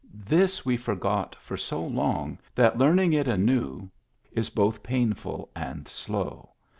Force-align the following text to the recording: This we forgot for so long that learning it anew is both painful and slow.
This 0.25 0.65
we 0.65 0.77
forgot 0.77 1.35
for 1.35 1.55
so 1.55 1.85
long 1.85 2.39
that 2.55 2.75
learning 2.79 3.13
it 3.13 3.27
anew 3.27 3.91
is 4.31 4.49
both 4.49 4.81
painful 4.81 5.51
and 5.55 5.87
slow. 5.87 6.53